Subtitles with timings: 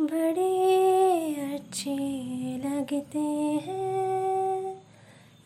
[0.00, 1.94] बड़े अच्छे
[2.58, 3.18] लगते
[3.64, 4.74] हैं।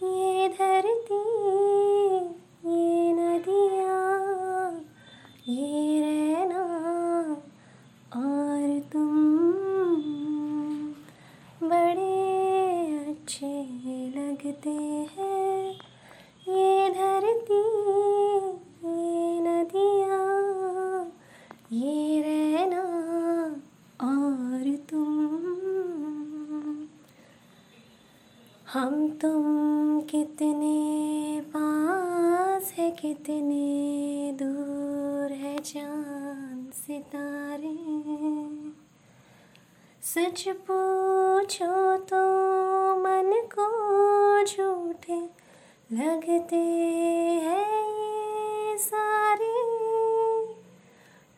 [0.03, 1.19] ये धरती,
[2.71, 4.81] ये नदियाँ,
[5.49, 6.63] ये रहना
[8.17, 9.13] और तुम।
[11.69, 12.15] बड़े
[13.11, 13.53] अच्छे
[14.17, 14.77] लगते
[15.17, 15.71] हैं।
[16.49, 17.63] ये धरती,
[18.87, 21.13] ये नदियाँ,
[21.73, 22.21] ये
[28.75, 37.75] हम तुम कितने पास है, कितने दूर है चाँद सितारे।
[40.03, 42.23] सच पूछो तो
[42.97, 43.69] मन को
[44.45, 45.21] झूठे
[45.93, 46.57] लगते
[47.47, 49.55] हैं ये सारे,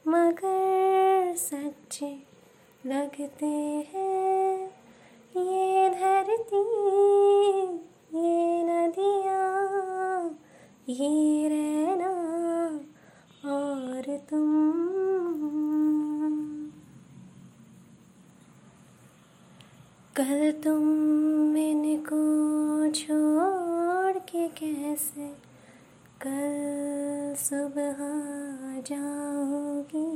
[0.09, 2.17] मगर सच्चे
[2.87, 3.47] लगते
[3.95, 4.77] हैं
[5.37, 6.65] ये धरती
[8.17, 10.39] ये नदियाँ
[10.89, 12.09] ये रहना
[13.53, 14.73] और तुम
[20.17, 22.21] कल तुम इनको
[22.93, 25.29] छोड़ के कैसे
[26.27, 27.97] कल सुबह
[28.81, 30.07] जाओगी?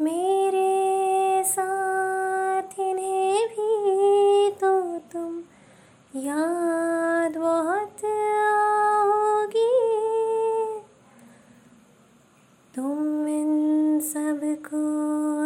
[0.00, 5.38] मेरे साथ इन्हें भी तो तुम
[6.16, 9.96] याद बहुत आओगी
[12.76, 14.80] तुम इन सबको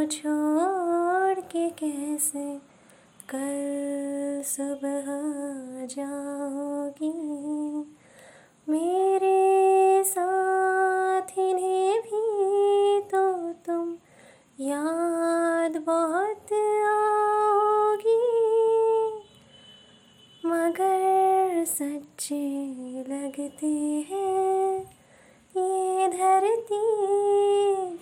[0.06, 2.58] छोड़ के कैसे
[3.34, 5.06] कल सुबह
[5.86, 7.12] जाओगी?
[8.68, 12.24] मेरे साथ इन्हें भी
[13.00, 13.92] तो तुम
[14.60, 16.52] याद बहुत
[16.88, 18.20] आओगी।
[20.46, 22.60] मगर सच्चे
[23.08, 23.66] लगते
[24.10, 24.49] हैं
[26.10, 27.99] धरती।